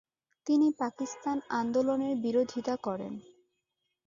তিনি 0.47 0.67
পাকিস্তান 0.79 1.37
আন্দোলনের 1.59 2.13
বিরোধীতা 2.17 2.75
করেন। 2.77 3.13